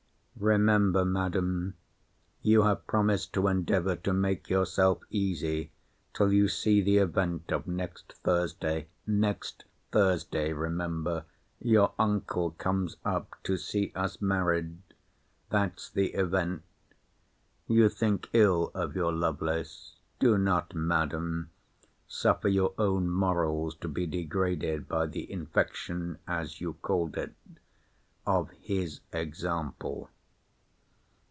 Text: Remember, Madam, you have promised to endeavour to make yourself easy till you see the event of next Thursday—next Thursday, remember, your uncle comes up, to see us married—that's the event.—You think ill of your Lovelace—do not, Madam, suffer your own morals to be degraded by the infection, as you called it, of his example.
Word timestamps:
Remember, 0.39 1.05
Madam, 1.05 1.75
you 2.41 2.63
have 2.63 2.87
promised 2.87 3.31
to 3.33 3.47
endeavour 3.47 3.95
to 3.97 4.11
make 4.11 4.49
yourself 4.49 5.03
easy 5.11 5.69
till 6.15 6.33
you 6.33 6.47
see 6.47 6.81
the 6.81 6.97
event 6.97 7.51
of 7.51 7.67
next 7.67 8.13
Thursday—next 8.23 9.65
Thursday, 9.91 10.51
remember, 10.51 11.25
your 11.59 11.93
uncle 11.99 12.49
comes 12.49 12.97
up, 13.05 13.35
to 13.43 13.55
see 13.55 13.91
us 13.93 14.19
married—that's 14.19 15.91
the 15.91 16.07
event.—You 16.15 17.87
think 17.87 18.27
ill 18.33 18.71
of 18.73 18.95
your 18.95 19.11
Lovelace—do 19.13 20.39
not, 20.39 20.73
Madam, 20.73 21.51
suffer 22.07 22.47
your 22.49 22.73
own 22.79 23.11
morals 23.11 23.75
to 23.75 23.87
be 23.87 24.07
degraded 24.07 24.87
by 24.87 25.05
the 25.05 25.31
infection, 25.31 26.17
as 26.27 26.59
you 26.59 26.73
called 26.81 27.15
it, 27.15 27.35
of 28.25 28.49
his 28.63 29.01
example. 29.13 30.09